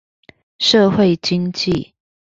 [0.57, 1.91] 社會經濟